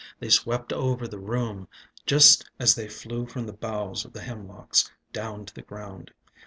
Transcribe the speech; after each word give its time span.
They 0.19 0.29
swept 0.29 0.73
over 0.73 1.07
the 1.07 1.19
room. 1.19 1.67
Just 2.07 2.49
as 2.59 2.73
they 2.73 2.87
flew 2.87 3.27
from 3.27 3.45
the 3.45 3.53
boughs 3.53 4.03
of 4.03 4.13
the 4.13 4.21
hemlocks 4.23 4.89
Down 5.13 5.45
to 5.45 5.53
the 5.53 5.61
ground. 5.61 6.09